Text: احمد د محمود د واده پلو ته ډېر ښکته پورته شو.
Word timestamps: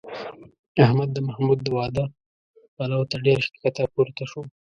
احمد 0.85 1.09
د 1.13 1.17
محمود 1.27 1.59
د 1.63 1.67
واده 1.77 2.05
پلو 2.75 3.01
ته 3.09 3.17
ډېر 3.25 3.37
ښکته 3.45 3.83
پورته 3.93 4.23
شو. 4.31 4.41